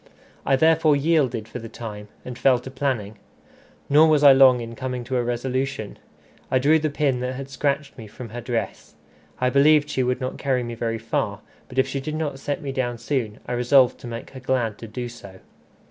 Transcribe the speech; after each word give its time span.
I 0.47 0.55
therefore 0.55 0.95
yielded 0.95 1.47
for 1.47 1.59
the 1.59 1.69
time, 1.69 2.07
and 2.25 2.35
fell 2.35 2.57
to 2.57 2.71
planning. 2.71 3.19
Nor 3.87 4.07
was 4.07 4.23
I 4.23 4.33
long 4.33 4.59
in 4.59 4.73
coming 4.73 5.03
to 5.03 5.17
a 5.17 5.23
resolution. 5.23 5.99
I 6.49 6.57
drew 6.57 6.79
the 6.79 6.89
pin 6.89 7.19
that 7.19 7.33
had 7.35 7.51
scratched 7.51 7.95
me 7.99 8.07
from 8.07 8.29
her 8.29 8.41
dress. 8.41 8.95
I 9.39 9.51
believed 9.51 9.91
she 9.91 10.01
would 10.01 10.19
not 10.19 10.39
carry 10.39 10.63
me 10.63 10.73
very 10.73 10.97
far; 10.97 11.41
but 11.69 11.77
if 11.77 11.87
she 11.87 11.99
did 12.01 12.15
not 12.15 12.39
set 12.39 12.63
me 12.63 12.71
down 12.71 12.97
soon, 12.97 13.41
I 13.45 13.51
resolved 13.51 13.99
to 13.99 14.07
make 14.07 14.31
her 14.31 14.39
glad 14.39 14.79
to 14.79 14.87
do 14.87 15.07
so. 15.07 15.37